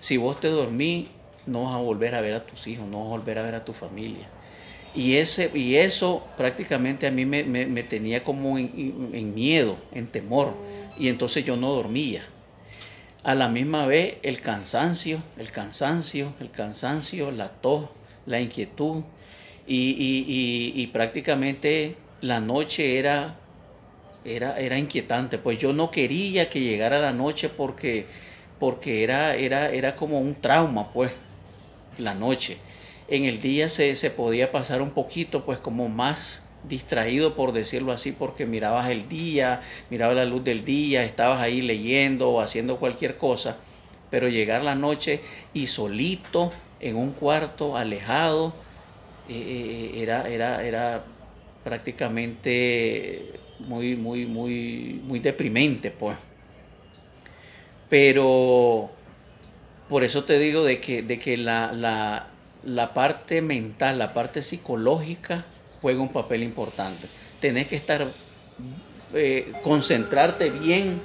si 0.00 0.16
vos 0.16 0.40
te 0.40 0.48
dormís, 0.48 1.08
no 1.46 1.64
vas 1.64 1.74
a 1.74 1.78
volver 1.78 2.14
a 2.14 2.20
ver 2.20 2.34
a 2.34 2.46
tus 2.46 2.66
hijos, 2.66 2.86
no 2.88 2.98
vas 3.00 3.06
a 3.08 3.10
volver 3.10 3.38
a 3.38 3.42
ver 3.42 3.54
a 3.54 3.64
tu 3.64 3.72
familia. 3.72 4.28
Y, 4.94 5.16
ese, 5.16 5.50
y 5.54 5.76
eso 5.76 6.24
prácticamente 6.36 7.06
a 7.06 7.10
mí 7.10 7.24
me, 7.24 7.44
tenía 7.84 8.24
como 8.24 8.58
en, 8.58 9.34
miedo, 9.34 9.76
en 9.92 10.06
temor. 10.06 10.54
Y 10.98 11.08
entonces 11.08 11.44
yo 11.44 11.56
no 11.56 11.72
dormía. 11.72 12.22
A 13.22 13.34
la 13.34 13.48
misma 13.48 13.86
vez 13.86 14.16
el 14.22 14.40
cansancio, 14.40 15.22
el 15.36 15.50
cansancio, 15.50 16.32
el 16.40 16.50
cansancio, 16.50 17.30
la 17.30 17.48
tos, 17.48 17.88
la 18.26 18.40
inquietud. 18.40 19.02
Y, 19.66 20.86
prácticamente 20.92 21.96
la 22.20 22.40
noche 22.40 22.98
era, 22.98 23.36
era, 24.24 24.58
era 24.58 24.78
inquietante. 24.78 25.38
Pues 25.38 25.58
yo 25.58 25.72
no 25.72 25.90
quería 25.90 26.48
que 26.48 26.60
llegara 26.60 26.98
la 26.98 27.12
noche 27.12 27.50
porque 27.50 28.06
porque 28.58 29.02
era, 29.04 29.36
era, 29.36 29.70
era 29.70 29.96
como 29.96 30.20
un 30.20 30.34
trauma, 30.34 30.92
pues, 30.92 31.12
la 31.98 32.14
noche. 32.14 32.58
En 33.08 33.24
el 33.24 33.40
día 33.40 33.68
se, 33.70 33.94
podía 34.10 34.52
pasar 34.52 34.82
un 34.82 34.90
poquito, 34.90 35.44
pues, 35.44 35.58
como 35.58 35.88
más 35.88 36.42
distraído, 36.62 37.34
por 37.34 37.52
decirlo 37.52 37.92
así, 37.92 38.12
porque 38.12 38.44
mirabas 38.44 38.90
el 38.90 39.08
día, 39.08 39.62
mirabas 39.90 40.16
la 40.16 40.24
luz 40.24 40.44
del 40.44 40.64
día, 40.64 41.04
estabas 41.04 41.40
ahí 41.40 41.62
leyendo 41.62 42.30
o 42.30 42.40
haciendo 42.40 42.78
cualquier 42.78 43.16
cosa, 43.16 43.56
pero 44.10 44.28
llegar 44.28 44.62
la 44.62 44.74
noche 44.74 45.20
y 45.54 45.68
solito 45.68 46.52
en 46.80 46.96
un 46.96 47.12
cuarto, 47.12 47.76
alejado, 47.76 48.52
eh, 49.28 49.92
eh, 49.94 50.02
era, 50.02 50.28
era, 50.28 50.64
era 50.66 51.04
prácticamente 51.62 53.40
muy, 53.58 53.96
muy, 53.96 54.26
muy, 54.26 55.00
muy 55.04 55.18
deprimente, 55.20 55.90
pues. 55.90 56.16
Pero 57.88 58.90
por 59.88 60.04
eso 60.04 60.24
te 60.24 60.38
digo 60.38 60.64
de 60.64 60.80
que, 60.80 61.02
de 61.02 61.18
que 61.18 61.36
la, 61.36 62.26
parte 62.94 63.40
mental, 63.40 63.98
la 63.98 64.12
parte 64.12 64.42
psicológica 64.42 65.44
juega 65.80 66.00
un 66.00 66.12
papel 66.12 66.42
importante. 66.42 67.08
Tenés 67.40 67.68
que 67.68 67.76
estar, 67.76 68.12
eh, 69.14 69.52
concentrarte 69.62 70.50
bien. 70.50 71.00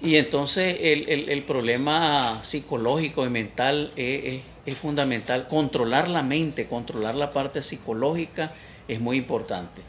Y 0.00 0.14
entonces 0.14 0.76
el, 0.80 1.42
problema 1.42 2.38
psicológico 2.44 3.26
y 3.26 3.30
mental 3.30 3.92
es, 3.96 4.42
fundamental. 4.76 5.46
Controlar 5.48 6.08
la 6.08 6.22
mente, 6.22 6.68
controlar 6.68 7.16
la 7.16 7.30
parte 7.30 7.62
psicológica 7.62 8.52
es 8.86 9.00
muy 9.00 9.16
importante 9.16 9.82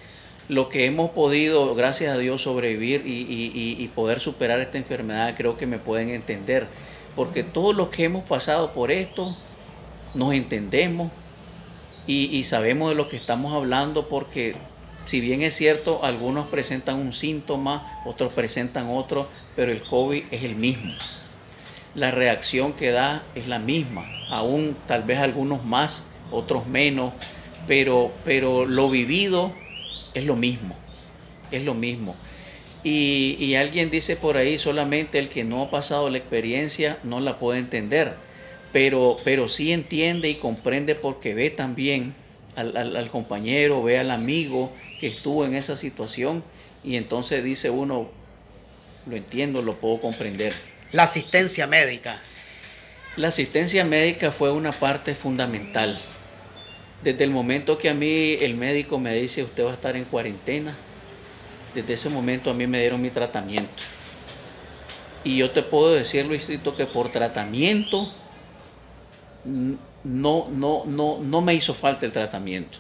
lo 0.50 0.68
que 0.68 0.86
hemos 0.86 1.12
podido, 1.12 1.75
gracias 1.75 2.13
a 2.13 2.18
Dios, 2.18 2.41
sobrevivir 2.41 3.03
y, 3.06 3.88
poder 3.94 4.20
superar 4.20 4.60
esta 4.60 4.79
enfermedad, 4.79 5.36
creo 5.38 5.56
que 5.56 5.68
me 5.68 5.77
pueden 5.77 6.10
entender. 6.10 6.68
Porque 7.15 7.44
todos 7.44 7.75
los 7.75 7.89
que 7.89 8.06
hemos 8.06 8.24
pasado 8.24 8.74
por 8.74 8.91
esto, 8.91 9.38
nos 10.15 10.34
entendemos 10.34 11.12
y, 12.08 12.44
sabemos 12.44 12.89
de 12.89 12.96
lo 12.96 13.08
que 13.08 13.15
estamos 13.15 13.53
hablando 13.53 14.10
porque 14.10 14.56
si 15.06 15.22
bien 15.22 15.44
es 15.44 15.56
cierto, 15.56 16.03
algunos 16.03 16.48
presentan 16.48 16.96
un 16.96 17.13
síntoma, 17.13 18.01
otros 18.03 18.34
presentan 18.34 18.89
otro, 18.89 19.29
pero 19.56 19.72
el 19.72 19.84
COVID 19.84 20.24
es 20.32 20.44
el 20.44 20.56
mismo. 20.56 20.94
La 21.94 22.10
reacción 22.10 22.74
que 22.74 22.91
da 22.91 23.24
es 23.36 23.48
la 23.48 23.60
misma, 23.60 24.06
aún 24.29 24.75
tal 24.88 25.03
vez 25.03 25.20
algunos 25.20 25.63
más, 25.63 26.03
otros 26.32 26.65
menos, 26.65 27.13
pero, 27.68 28.12
pero 28.24 28.65
lo 28.65 28.89
vivido 28.89 29.53
es 30.13 30.25
lo 30.25 30.36
mismo, 30.36 30.75
es 31.51 31.63
lo 31.63 31.74
mismo. 31.74 32.16
Y, 32.84 33.56
alguien 33.56 33.92
dice 33.92 34.16
por 34.16 34.38
ahí, 34.38 34.58
solamente 34.58 35.20
el 35.20 35.28
que 35.28 35.44
no 35.44 35.63
ha 35.63 35.70
pasado 35.70 36.10
la 36.10 36.18
experiencia 36.18 36.98
no 37.04 37.20
la 37.20 37.38
puede 37.38 37.60
entender, 37.60 38.13
pero, 38.72 39.18
pero 39.25 39.50
sí 39.50 39.74
entiende 39.74 40.30
y 40.30 40.36
comprende 40.36 40.96
porque 40.96 41.34
ve 41.34 41.50
también 41.50 42.13
al, 42.56 43.10
compañero, 43.12 43.84
ve 43.84 44.00
al 44.00 44.12
amigo 44.12 44.72
que 45.00 45.08
estuvo 45.08 45.46
en 45.46 45.56
esa 45.56 45.75
situación 45.75 46.44
y 46.84 46.96
entonces 46.96 47.44
dice 47.44 47.70
uno, 47.70 48.10
lo 49.06 49.16
entiendo, 49.16 49.62
lo 49.62 49.75
puedo 49.75 50.00
comprender. 50.00 50.54
La 50.94 51.04
asistencia 51.04 51.68
médica. 51.68 52.22
La 53.18 53.28
asistencia 53.28 53.84
médica 53.84 54.32
fue 54.32 54.51
una 54.51 54.72
parte 54.72 55.16
fundamental 55.16 56.00
desde 57.03 57.24
el 57.24 57.32
momento 57.32 57.77
que 57.77 57.89
a 57.89 57.94
mí 57.94 58.34
el 58.39 58.56
médico 58.56 59.00
me 59.00 59.13
dice 59.13 59.44
usted 59.44 59.65
va 59.65 59.72
a 59.72 59.74
estar 59.74 59.96
en 59.96 60.06
cuarentena, 60.06 60.75
desde 61.74 61.94
ese 61.94 62.10
momento 62.10 62.50
a 62.50 62.53
mí 62.53 62.68
me 62.68 62.79
dieron 62.79 63.01
mi 63.01 63.10
tratamiento. 63.10 63.84
Y 65.24 65.38
yo 65.38 65.51
te 65.51 65.62
puedo 65.62 65.94
decir, 65.94 66.25
Luisito, 66.25 66.75
que 66.75 66.86
por 66.86 67.10
tratamiento 67.12 68.12
no, 69.46 70.48
no, 70.50 70.84
no, 70.86 71.20
no 71.22 71.41
me 71.41 71.53
hizo 71.53 71.74
falta 71.74 72.06
el 72.06 72.12
tratamiento. 72.12 72.77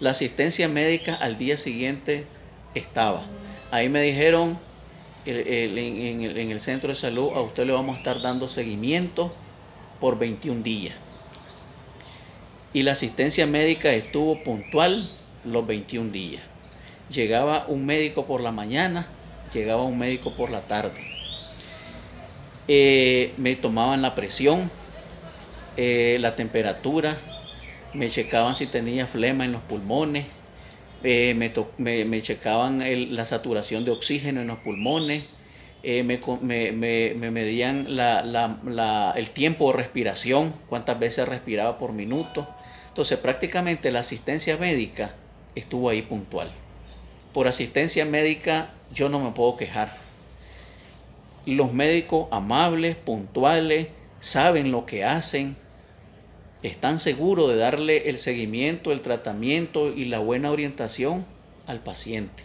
La 0.00 0.10
asistencia 0.10 0.68
médica 0.68 1.14
al 1.14 1.38
día 1.38 1.56
siguiente 1.56 2.26
estaba. 2.74 3.24
Ahí 3.70 3.88
me 3.88 4.02
dijeron 4.02 4.58
en, 5.24 6.22
en 6.22 6.50
el 6.50 6.60
centro 6.60 6.90
de 6.90 6.94
salud, 6.94 7.30
a 7.34 7.40
usted 7.40 7.66
le 7.66 7.72
vamos 7.72 7.96
a 7.96 7.98
estar 7.98 8.20
dando 8.20 8.48
seguimiento 8.48 9.34
por 9.98 10.18
21 10.18 10.62
días 10.62 10.94
y 12.76 12.82
la 12.82 12.92
asistencia 12.92 13.46
médica 13.46 13.90
estuvo 13.94 14.44
puntual 14.44 15.08
los 15.46 15.66
21 15.66 16.10
días. 16.10 16.42
Llegaba 17.08 17.64
un 17.68 17.86
médico 17.86 18.26
por 18.26 18.42
la 18.42 18.52
mañana, 18.52 19.06
llegaba 19.50 19.82
un 19.84 19.98
médico 19.98 20.36
por 20.36 20.50
la 20.50 20.60
tarde. 20.60 21.00
Eh, 22.68 23.32
me 23.38 23.56
tomaban 23.56 24.02
la 24.02 24.14
presión, 24.14 24.70
eh, 25.78 26.18
la 26.20 26.36
temperatura, 26.36 27.16
me 27.94 28.10
checaban 28.10 28.54
si 28.54 28.66
tenía 28.66 29.06
flema 29.06 29.46
en 29.46 29.52
los 29.52 29.62
pulmones, 29.62 30.26
eh, 31.02 31.32
me, 31.78 32.20
checaban 32.20 32.84
la 33.16 33.24
saturación 33.24 33.86
de 33.86 33.92
oxígeno 33.92 34.42
en 34.42 34.48
los 34.48 34.58
pulmones, 34.58 35.24
me, 35.82 37.30
medían 37.30 37.86
el 39.16 39.30
tiempo 39.30 39.72
de 39.72 39.78
respiración, 39.78 40.52
cuántas 40.68 40.98
veces 40.98 41.26
respiraba 41.26 41.78
por 41.78 41.94
minuto, 41.94 42.46
entonces 42.96 43.18
prácticamente 43.18 43.90
la 43.90 44.00
asistencia 44.00 44.56
médica 44.56 45.14
estuvo 45.54 45.90
ahí 45.90 46.00
puntual. 46.00 46.50
Por 47.34 47.46
asistencia 47.46 48.06
médica 48.06 48.70
yo 48.90 49.10
no 49.10 49.20
me 49.20 49.32
puedo 49.32 49.58
quejar. 49.58 49.98
los 51.44 51.74
médicos 51.74 52.26
amables, 52.30 52.96
puntuales, 52.96 53.88
saben 54.18 54.72
lo 54.72 54.86
que 54.86 55.04
hacen, 55.04 55.56
están 56.62 56.98
seguros 56.98 57.50
de 57.50 57.58
darle 57.58 58.08
el 58.08 58.18
seguimiento, 58.18 58.90
el 58.92 59.02
tratamiento 59.02 59.92
y 59.92 60.06
la 60.06 60.18
buena 60.18 60.50
orientación 60.50 61.26
al 61.66 61.80
paciente. 61.80 62.44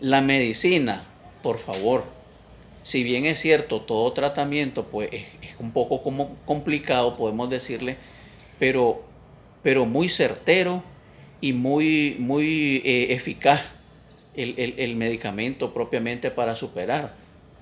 La 0.00 0.20
medicina, 0.20 1.04
por 1.44 1.60
favor, 1.60 2.06
si 2.82 3.04
bien 3.04 3.24
es 3.24 3.38
cierto, 3.38 3.82
todo 3.82 4.12
tratamiento 4.14 4.86
pues, 4.86 5.10
es, 5.12 5.26
un 5.60 5.70
poco 5.70 6.02
como 6.02 6.34
complicado, 6.44 7.16
podemos 7.16 7.48
decirle, 7.48 7.96
pero, 8.60 9.02
pero 9.64 9.84
muy 9.86 10.08
certero 10.08 10.84
y 11.40 11.52
muy, 11.52 12.14
muy 12.20 12.82
eh, 12.84 13.12
eficaz 13.14 13.62
el, 14.36 14.94
medicamento 14.94 15.74
propiamente 15.74 16.30
para 16.30 16.54
superar 16.54 17.14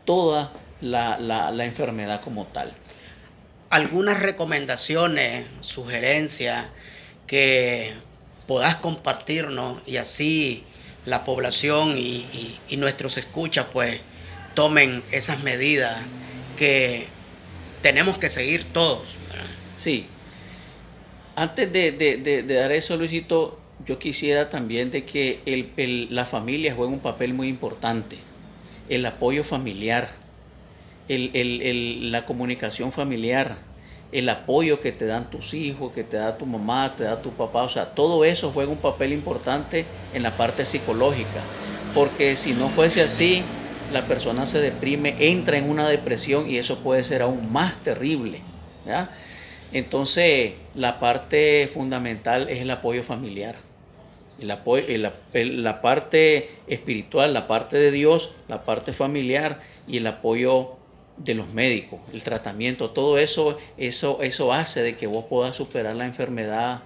toda 0.05 0.53
la, 0.83 1.19
la 1.19 1.65
enfermedad 1.65 2.21
como 2.21 2.47
tal. 2.47 2.75
Algunas 3.71 4.21
recomendaciones, 4.21 5.47
sugerencias 5.63 6.67
que 7.27 7.95
puedas 8.47 8.77
compartirnos 8.77 9.81
y 9.87 9.99
así 9.99 10.65
la 11.05 11.25
población 11.25 11.97
y, 11.97 12.59
nuestros 12.77 13.17
escuchas 13.17 13.67
pues 13.73 14.01
tomen 14.55 15.03
esas 15.11 15.43
medidas 15.43 16.01
que 16.57 17.07
tenemos 17.83 18.19
que 18.19 18.31
seguir 18.31 18.65
todos. 18.73 19.17
Sí. 19.77 20.07
Antes 21.39 21.73
de, 21.73 22.43
dar 22.49 22.73
eso, 22.73 22.97
Luisito, 22.97 23.61
yo 23.87 24.01
quisiera 24.01 24.51
también 24.51 24.91
de 24.91 25.05
que 25.05 25.39
la 26.11 26.27
familia 26.27 26.75
juegue 26.75 26.93
un 26.93 26.99
papel 26.99 27.33
muy 27.33 27.47
importante. 27.47 28.19
El 28.89 29.07
apoyo 29.07 29.45
familiar, 29.45 30.11
la 31.07 32.27
comunicación 32.27 32.91
familiar, 32.91 33.57
el 34.11 34.29
apoyo 34.29 34.81
que 34.81 34.91
te 34.91 35.07
dan 35.07 35.31
tus 35.31 35.55
hijos, 35.55 35.93
que 35.93 36.03
te 36.03 36.17
da 36.17 36.37
tu 36.37 36.45
mamá, 36.45 36.97
te 36.97 37.05
da 37.05 37.23
tu 37.23 37.31
papá, 37.31 37.63
o 37.63 37.69
sea, 37.69 37.95
todo 37.95 38.25
eso 38.25 38.51
juega 38.51 38.73
un 38.73 38.79
papel 38.79 39.13
importante 39.13 39.87
en 40.13 40.25
la 40.25 40.37
parte 40.37 40.67
psicológica, 40.67 41.45
porque 41.95 42.37
si 42.37 42.53
no 42.53 42.69
fuese 42.69 43.01
así, 43.01 43.45
la 43.93 44.09
persona 44.09 44.45
se 44.47 44.59
deprime, 44.59 45.15
entra 45.21 45.57
en 45.57 45.71
una 45.71 45.89
depresión 45.89 46.51
y 46.51 46.57
eso 46.57 46.83
puede 46.83 47.05
ser 47.05 47.23
aún 47.23 47.53
más 47.53 47.81
terrible. 47.85 48.43
Entonces, 49.73 50.53
la 50.75 50.99
parte 50.99 51.71
fundamental 51.73 52.49
es 52.49 52.61
el 52.61 52.71
apoyo 52.71 53.03
familiar. 53.03 53.57
El 54.41 54.51
apoyo, 54.51 54.85
la 55.33 55.83
parte 55.83 56.51
espiritual, 56.69 57.35
la 57.35 57.49
parte 57.49 57.77
de 57.77 57.91
Dios, 57.91 58.31
la 58.47 58.65
parte 58.65 58.93
familiar 58.93 59.61
y 59.87 59.97
el 59.97 60.07
apoyo 60.07 60.79
de 61.19 61.35
los 61.35 61.49
médicos, 61.49 62.01
el 62.13 62.23
tratamiento, 62.23 62.91
todo 62.91 63.19
eso, 63.19 63.59
eso, 63.77 64.23
eso 64.23 64.53
hace 64.53 64.83
de 64.83 64.97
que 64.97 65.07
vos 65.07 65.25
puedas 65.25 65.57
superar 65.57 65.97
la 65.97 66.05
enfermedad, 66.05 66.83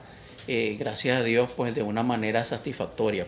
eh, 0.48 0.76
gracias 0.78 1.20
a 1.20 1.22
Dios, 1.22 1.50
pues 1.56 1.74
de 1.74 1.82
una 1.82 2.02
manera 2.02 2.44
satisfactoria. 2.44 3.26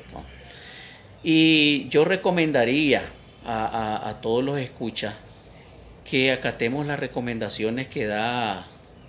Y 1.22 1.88
yo 1.90 2.04
recomendaría 2.04 3.04
a, 3.46 4.18
todos 4.22 4.42
los 4.42 4.58
escuchas 4.58 5.14
que 6.08 6.32
acatemos 6.32 6.86
las 6.86 6.98
recomendaciones 6.98 7.88
que 7.88 8.06
da 8.06 8.66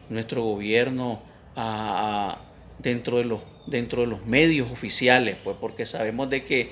nuestro 0.10 0.44
gobierno 0.44 1.22
dentro, 2.80 3.18
de 3.18 3.26
los, 3.26 4.26
medios 4.26 4.72
oficiales, 4.72 5.38
pues 5.44 5.58
porque 5.60 5.86
sabemos 5.86 6.30
de 6.30 6.44
que 6.44 6.70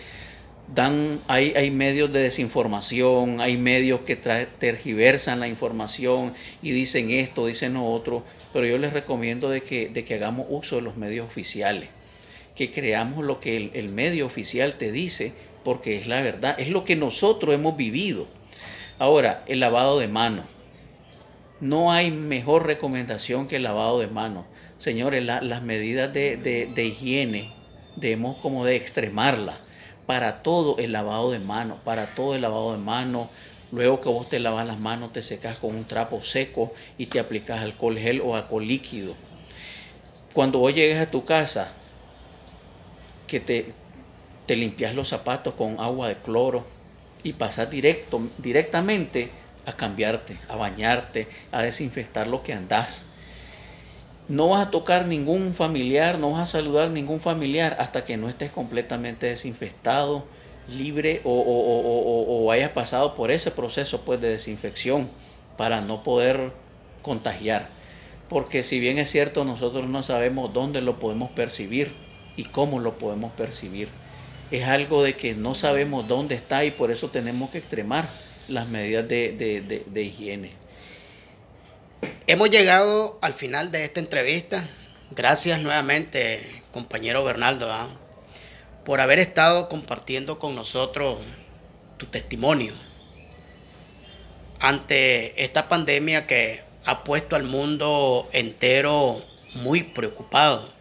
dan, 0.73 1.21
hay, 1.27 1.71
medios 1.71 2.11
de 2.11 2.21
desinformación, 2.21 3.41
hay 3.41 3.57
medios 3.57 4.01
que 4.01 4.15
tergiversan 4.15 5.39
la 5.39 5.47
información 5.47 6.33
y 6.61 6.71
dicen 6.71 7.11
esto, 7.11 7.45
dicen 7.45 7.73
lo 7.73 7.85
otro, 7.85 8.23
pero 8.51 8.65
yo 8.65 8.77
les 8.77 8.93
recomiendo 8.93 9.49
de 9.49 9.61
que, 9.61 9.89
de 9.89 10.05
que 10.05 10.15
hagamos 10.15 10.47
uso 10.49 10.75
de 10.75 10.81
los 10.81 10.97
medios 10.97 11.27
oficiales, 11.27 11.89
que 12.55 12.71
creamos 12.71 13.25
lo 13.25 13.39
que 13.39 13.55
el, 13.55 13.71
el 13.73 13.89
medio 13.89 14.25
oficial 14.25 14.75
te 14.75 14.91
dice, 14.91 15.33
porque 15.63 15.97
es 15.97 16.07
la 16.07 16.21
verdad, 16.21 16.55
es 16.59 16.69
lo 16.69 16.83
que 16.83 16.95
nosotros 16.95 17.55
hemos 17.55 17.77
vivido. 17.77 18.27
Ahora, 18.99 19.43
el 19.47 19.59
lavado 19.59 19.97
de 19.99 20.07
manos. 20.07 20.45
No 21.63 21.93
hay 21.93 22.11
mejor 22.11 22.67
recomendación 22.67 23.47
que 23.47 23.55
el 23.55 23.63
lavado 23.63 23.97
de 23.99 24.07
manos. 24.07 24.47
Señores, 24.77 25.23
las 25.23 25.61
medidas 25.63 26.11
de, 26.11 26.35
de, 26.35 26.65
de 26.65 26.85
higiene 26.85 27.55
debemos 27.95 28.37
como 28.41 28.65
de 28.65 28.75
extremarlas 28.75 29.61
para 30.05 30.43
todo 30.43 30.77
el 30.77 30.91
lavado 30.91 31.31
de 31.31 31.39
manos, 31.39 31.79
para 31.85 32.15
todo 32.15 32.35
el 32.35 32.41
lavado 32.41 32.73
de 32.73 32.79
manos. 32.79 33.29
Luego 33.71 34.01
que 34.01 34.09
vos 34.09 34.27
te 34.27 34.39
lavas 34.39 34.67
las 34.67 34.77
manos, 34.77 35.13
te 35.13 35.21
secas 35.21 35.61
con 35.61 35.73
un 35.73 35.85
trapo 35.85 36.21
seco 36.21 36.73
y 36.97 37.05
te 37.05 37.19
aplicas 37.19 37.61
alcohol 37.61 37.97
gel 37.97 38.19
o 38.19 38.35
alcohol 38.35 38.67
líquido. 38.67 39.15
Cuando 40.33 40.59
vos 40.59 40.75
llegues 40.75 40.97
a 40.99 41.09
tu 41.09 41.23
casa, 41.23 41.71
que 43.27 43.39
te, 43.39 43.73
te 44.45 44.55
limpias 44.55 44.95
los 44.95 45.09
zapatos 45.09 45.55
con 45.55 45.79
agua 45.79 46.07
de 46.07 46.17
cloro 46.21 46.65
y 47.23 47.33
pasas 47.33 47.69
directo, 47.69 48.21
directamente 48.37 49.31
a 49.65 49.73
cambiarte, 49.73 50.39
a 50.47 50.55
bañarte, 50.55 51.27
a 51.51 51.61
desinfectar 51.61 52.27
lo 52.27 52.43
que 52.43 52.53
andás 52.53 53.05
no 54.27 54.49
vas 54.49 54.67
a 54.67 54.71
tocar 54.71 55.05
ningún 55.05 55.53
familiar, 55.53 56.17
no 56.17 56.31
vas 56.31 56.41
a 56.41 56.45
saludar 56.59 56.89
ningún 56.89 57.19
familiar 57.19 57.75
hasta 57.79 58.05
que 58.05 58.17
no 58.17 58.29
estés 58.29 58.51
completamente 58.51 59.27
desinfectado, 59.27 60.23
libre 60.67 61.21
o, 61.25 62.49
hayas 62.51 62.71
pasado 62.71 63.15
por 63.15 63.31
ese 63.31 63.51
proceso 63.51 64.01
pues, 64.01 64.21
de 64.21 64.29
desinfección 64.29 65.09
para 65.57 65.81
no 65.81 66.03
poder 66.03 66.51
contagiar. 67.01 67.67
Porque 68.29 68.63
si 68.63 68.79
bien 68.79 68.97
es 68.97 69.11
cierto, 69.11 69.43
nosotros 69.43 69.89
no 69.89 70.03
sabemos 70.03 70.53
dónde 70.53 70.81
lo 70.81 70.99
podemos 70.99 71.29
percibir 71.31 71.93
y 72.37 72.45
cómo 72.45 72.79
lo 72.79 72.97
podemos 72.97 73.31
percibir. 73.33 73.89
Es 74.51 74.67
algo 74.67 75.03
de 75.03 75.15
que 75.15 75.35
no 75.35 75.53
sabemos 75.53 76.07
dónde 76.07 76.35
está 76.35 76.63
y 76.63 76.71
por 76.71 76.91
eso 76.91 77.09
tenemos 77.09 77.49
que 77.49 77.57
extremar 77.57 78.09
las 78.47 78.67
medidas 78.67 79.07
de 79.07 79.83
higiene. 79.95 80.63
Hemos 82.27 82.49
llegado 82.49 83.17
al 83.21 83.33
final 83.33 83.71
de 83.71 83.85
esta 83.85 83.99
entrevista. 83.99 84.69
Gracias 85.11 85.59
nuevamente, 85.61 86.63
compañero 86.71 87.23
Bernardo, 87.23 87.71
¿ah? 87.71 87.89
por 88.83 88.99
haber 88.99 89.19
estado 89.19 89.69
compartiendo 89.69 90.39
con 90.39 90.55
nosotros 90.55 91.17
tu 91.97 92.07
testimonio 92.07 92.73
ante 94.59 95.43
esta 95.43 95.67
pandemia 95.69 96.25
que 96.25 96.63
ha 96.85 97.03
puesto 97.03 97.35
al 97.35 97.43
mundo 97.43 98.29
entero 98.31 99.21
muy 99.55 99.83
preocupado 99.83 100.73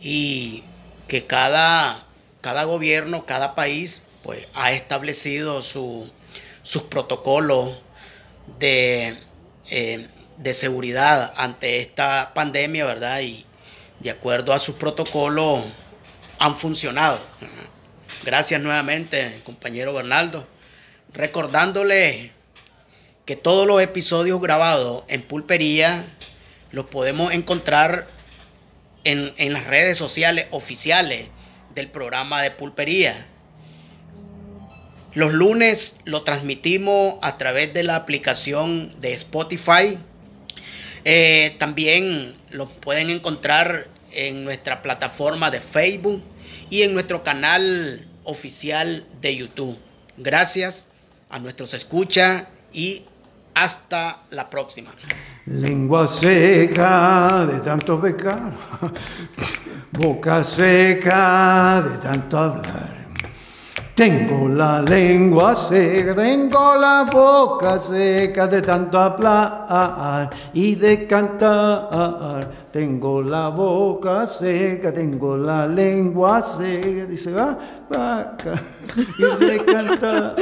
y 0.00 0.62
que 1.08 1.26
cada, 1.26 2.06
cada 2.40 2.64
gobierno, 2.64 3.26
cada 3.26 3.54
país, 3.54 4.02
pues 4.22 4.46
ha 4.54 4.72
establecido 4.72 5.62
su, 5.62 6.10
sus 6.64 6.82
protocolos 6.82 7.76
de 8.58 9.16
eh, 9.70 10.08
de 10.36 10.54
seguridad 10.54 11.32
ante 11.36 11.80
esta 11.80 12.32
pandemia, 12.34 12.84
¿verdad? 12.84 13.20
Y 13.20 13.44
de 14.00 14.10
acuerdo 14.10 14.52
a 14.52 14.58
sus 14.58 14.74
protocolos 14.74 15.64
han 16.38 16.54
funcionado. 16.54 17.18
Gracias 18.24 18.60
nuevamente, 18.60 19.40
compañero 19.44 19.92
Bernardo. 19.92 20.46
Recordándole 21.12 22.32
que 23.24 23.36
todos 23.36 23.66
los 23.66 23.80
episodios 23.80 24.40
grabados 24.40 25.04
en 25.08 25.22
Pulpería 25.22 26.04
los 26.72 26.86
podemos 26.86 27.32
encontrar 27.32 28.08
en, 29.04 29.32
en 29.36 29.52
las 29.52 29.66
redes 29.66 29.96
sociales 29.96 30.46
oficiales 30.50 31.28
del 31.74 31.88
programa 31.88 32.42
de 32.42 32.50
Pulpería. 32.50 33.28
Los 35.14 35.32
lunes 35.32 36.00
lo 36.04 36.22
transmitimos 36.22 37.14
a 37.22 37.36
través 37.38 37.72
de 37.72 37.84
la 37.84 37.96
aplicación 37.96 39.00
de 39.00 39.14
Spotify 39.14 39.98
eh, 41.04 41.54
también 41.58 42.34
lo 42.50 42.68
pueden 42.68 43.10
encontrar 43.10 43.88
en 44.10 44.44
nuestra 44.44 44.80
plataforma 44.80 45.50
de 45.50 45.60
Facebook 45.60 46.22
y 46.70 46.82
en 46.82 46.94
nuestro 46.94 47.22
canal 47.22 48.06
oficial 48.24 49.04
de 49.20 49.36
YouTube. 49.36 49.78
Gracias 50.16 50.90
a 51.28 51.38
nuestros 51.38 51.74
escucha 51.74 52.48
y 52.72 53.04
hasta 53.54 54.22
la 54.30 54.48
próxima. 54.48 54.92
Lengua 55.46 56.06
seca 56.06 57.44
de 57.44 57.60
tanto 57.60 58.00
pecar, 58.00 58.52
boca 59.92 60.42
seca 60.42 61.84
de 61.86 61.98
tanto 61.98 62.38
hablar. 62.38 63.03
Tengo 63.94 64.48
la 64.48 64.82
lengua 64.82 65.54
seca, 65.54 66.16
tengo 66.16 66.76
la 66.76 67.04
boca 67.04 67.78
seca 67.78 68.48
de 68.48 68.60
tanto 68.60 68.98
hablar 68.98 70.30
y 70.52 70.74
de 70.74 71.06
cantar. 71.06 72.50
Tengo 72.72 73.22
la 73.22 73.50
boca 73.50 74.26
seca, 74.26 74.92
tengo 74.92 75.36
la 75.36 75.68
lengua 75.68 76.42
seca, 76.42 77.06
dice 77.06 77.30
va, 77.30 77.56
vaca, 77.88 78.60
y 79.16 79.44
de 79.44 79.64
cantar. 79.64 80.34